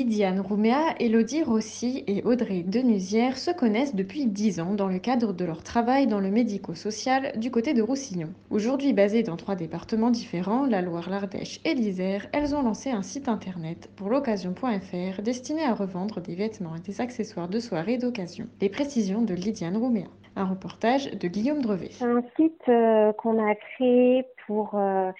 Lydiane 0.00 0.40
Rouméa, 0.40 0.94
Elodie 0.98 1.42
Rossi 1.42 2.04
et 2.06 2.22
Audrey 2.24 2.62
Denusière 2.62 3.36
se 3.36 3.50
connaissent 3.50 3.94
depuis 3.94 4.24
10 4.24 4.60
ans 4.60 4.72
dans 4.74 4.88
le 4.88 4.98
cadre 4.98 5.34
de 5.34 5.44
leur 5.44 5.62
travail 5.62 6.06
dans 6.06 6.20
le 6.20 6.30
médico-social 6.30 7.38
du 7.38 7.50
côté 7.50 7.74
de 7.74 7.82
Roussillon. 7.82 8.30
Aujourd'hui 8.48 8.94
basées 8.94 9.22
dans 9.22 9.36
trois 9.36 9.56
départements 9.56 10.08
différents, 10.08 10.64
la 10.64 10.80
Loire, 10.80 11.10
l'Ardèche 11.10 11.60
et 11.66 11.74
l'Isère, 11.74 12.26
elles 12.32 12.54
ont 12.54 12.62
lancé 12.62 12.88
un 12.88 13.02
site 13.02 13.28
internet 13.28 13.90
pour 13.94 14.08
l'occasion.fr 14.08 15.20
destiné 15.20 15.64
à 15.64 15.74
revendre 15.74 16.22
des 16.22 16.34
vêtements 16.34 16.76
et 16.76 16.80
des 16.80 17.02
accessoires 17.02 17.50
de 17.50 17.60
soirée 17.60 17.98
d'occasion. 17.98 18.46
Les 18.62 18.70
précisions 18.70 19.20
de 19.20 19.34
Lydiane 19.34 19.76
Rouméa. 19.76 20.08
Un 20.34 20.46
reportage 20.46 21.10
de 21.10 21.28
Guillaume 21.28 21.60
Drevet. 21.60 21.90
C'est 21.90 22.06
un 22.06 22.22
site 22.36 22.62
euh, 22.70 23.12
qu'on 23.12 23.38
a 23.38 23.54
créé 23.54 24.24
pour 24.46 24.76
euh, 24.76 25.10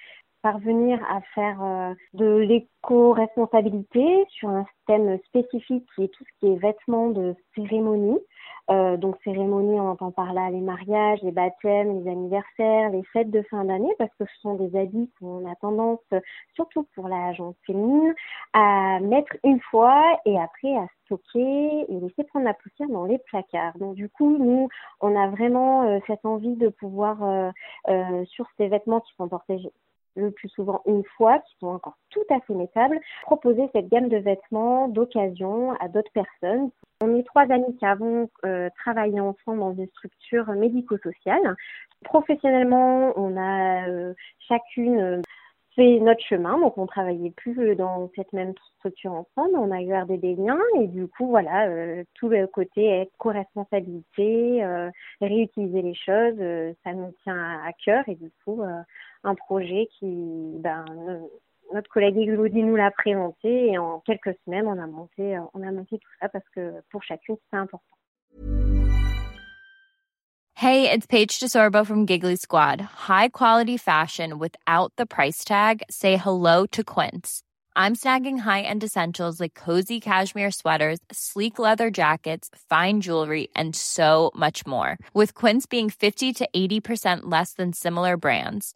parvenir 0.41 0.99
à 1.09 1.21
faire 1.33 1.63
euh, 1.63 1.93
de 2.13 2.37
l'éco-responsabilité 2.37 4.25
sur 4.29 4.49
un 4.49 4.65
thème 4.87 5.19
spécifique 5.27 5.85
qui 5.95 6.03
est 6.03 6.07
tout 6.09 6.23
ce 6.23 6.39
qui 6.39 6.53
est 6.53 6.57
vêtements 6.57 7.09
de 7.09 7.35
cérémonie. 7.55 8.19
Euh, 8.69 8.95
donc 8.95 9.17
cérémonie, 9.23 9.79
on 9.79 9.89
entend 9.89 10.11
par 10.11 10.33
là 10.33 10.49
les 10.49 10.61
mariages, 10.61 11.21
les 11.23 11.31
baptêmes, 11.31 12.03
les 12.03 12.11
anniversaires, 12.11 12.89
les 12.89 13.03
fêtes 13.11 13.31
de 13.31 13.41
fin 13.43 13.65
d'année, 13.65 13.93
parce 13.97 14.11
que 14.19 14.25
ce 14.25 14.41
sont 14.41 14.55
des 14.55 14.77
habits 14.79 15.09
qu'on 15.19 15.49
a 15.49 15.55
tendance, 15.55 15.99
surtout 16.55 16.87
pour 16.95 17.07
la 17.07 17.33
gente 17.33 17.57
féminine, 17.65 18.13
à 18.53 18.99
mettre 19.01 19.35
une 19.43 19.59
fois 19.59 20.03
et 20.25 20.39
après 20.39 20.75
à 20.77 20.87
stocker 21.05 21.85
et 21.89 21.99
laisser 21.99 22.23
prendre 22.25 22.45
la 22.45 22.53
poussière 22.53 22.89
dans 22.89 23.05
les 23.05 23.17
placards. 23.19 23.77
Donc 23.77 23.95
du 23.95 24.09
coup, 24.09 24.37
nous, 24.37 24.69
on 25.01 25.15
a 25.15 25.27
vraiment 25.27 25.83
euh, 25.83 25.99
cette 26.07 26.25
envie 26.25 26.55
de 26.55 26.69
pouvoir, 26.69 27.23
euh, 27.23 27.51
euh 27.89 28.25
sur 28.25 28.45
ces 28.57 28.67
vêtements 28.67 29.01
qui 29.01 29.13
sont 29.15 29.27
portés 29.27 29.59
le 30.15 30.31
plus 30.31 30.49
souvent 30.49 30.81
une 30.85 31.03
fois, 31.17 31.39
qui 31.39 31.55
sont 31.59 31.67
encore 31.67 31.97
tout 32.09 32.23
à 32.29 32.39
fait 32.41 32.53
mettables, 32.53 32.99
proposer 33.23 33.69
cette 33.73 33.89
gamme 33.89 34.09
de 34.09 34.17
vêtements 34.17 34.87
d'occasion 34.87 35.71
à 35.79 35.87
d'autres 35.87 36.11
personnes. 36.13 36.69
On 37.01 37.15
est 37.15 37.23
trois 37.23 37.49
amis 37.51 37.75
qui 37.77 37.85
avons 37.85 38.29
euh, 38.45 38.69
travaillé 38.77 39.19
ensemble 39.19 39.59
dans 39.59 39.73
une 39.73 39.87
structure 39.87 40.47
médico-sociale. 40.51 41.55
Professionnellement, 42.03 43.13
on 43.15 43.37
a 43.37 43.87
euh, 43.87 44.13
chacune 44.47 44.99
euh, 44.99 45.21
fait 45.75 45.99
notre 45.99 46.21
chemin, 46.21 46.59
donc 46.59 46.77
on 46.77 46.85
travaillait 46.85 47.31
plus 47.31 47.75
dans 47.77 48.09
cette 48.15 48.33
même 48.33 48.53
structure 48.77 49.13
ensemble, 49.13 49.55
on 49.55 49.71
a 49.71 49.81
gardé 49.81 50.17
des 50.17 50.35
liens 50.35 50.59
et 50.77 50.87
du 50.87 51.07
coup 51.07 51.27
voilà, 51.27 51.65
tout 52.13 52.27
le 52.27 52.45
côté 52.45 53.09
co-responsabilité, 53.17 54.65
réutiliser 55.21 55.81
les 55.81 55.95
choses, 55.95 56.75
ça 56.83 56.91
nous 56.91 57.13
tient 57.23 57.37
à, 57.37 57.69
à 57.69 57.71
cœur 57.85 58.03
et 58.09 58.15
du 58.15 58.29
coup 58.43 58.61
un 59.23 59.35
projet 59.35 59.87
qui, 59.99 60.55
ben, 60.59 60.85
euh, 61.07 61.19
notre 61.73 61.89
collègue 61.89 62.17
Elodie 62.17 62.63
nous 62.63 62.75
l'a 62.75 62.91
présenté 62.91 63.67
et 63.71 63.77
en 63.77 63.99
quelques 63.99 64.35
semaines, 64.45 64.67
on 64.67 64.79
a 64.81 64.87
monté, 64.87 65.35
euh, 65.35 65.41
on 65.53 65.61
a 65.63 65.71
monté 65.71 65.97
tout 65.97 66.09
ça 66.19 66.29
parce 66.29 66.47
que 66.55 66.81
pour 66.91 67.03
chacune, 67.03 67.37
c'est 67.49 67.57
important. 67.57 67.97
Hey, 70.55 70.91
it's 70.91 71.07
Paige 71.07 71.39
DeSorbo 71.39 71.83
from 71.85 72.05
Giggly 72.05 72.35
Squad. 72.35 72.79
High 72.81 73.29
quality 73.29 73.77
fashion 73.77 74.37
without 74.37 74.93
the 74.95 75.07
price 75.07 75.43
tag. 75.43 75.81
Say 75.89 76.17
hello 76.17 76.67
to 76.67 76.83
Quince. 76.83 77.41
I'm 77.75 77.95
snagging 77.95 78.39
high-end 78.39 78.83
essentials 78.83 79.39
like 79.39 79.55
cozy 79.55 79.99
cashmere 79.99 80.51
sweaters, 80.51 80.99
sleek 81.11 81.57
leather 81.57 81.89
jackets, 81.89 82.49
fine 82.69 83.01
jewelry, 83.01 83.47
and 83.55 83.75
so 83.75 84.29
much 84.35 84.67
more. 84.67 84.99
With 85.15 85.33
Quince 85.33 85.65
being 85.65 85.89
50 85.89 86.33
to 86.33 86.49
80% 86.53 87.21
less 87.23 87.53
than 87.53 87.73
similar 87.73 88.17
brands 88.17 88.75